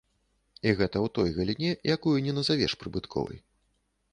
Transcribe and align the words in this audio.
І 0.69 0.71
гэта 0.79 0.97
ў 1.05 1.11
той 1.17 1.29
галіне, 1.35 1.71
якую 1.97 2.17
не 2.29 2.35
назавеш 2.39 2.77
прыбытковай. 2.85 3.39